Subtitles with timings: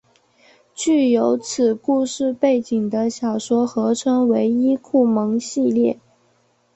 [0.73, 5.99] 具有此故事背景的小说合称为伊库盟系列。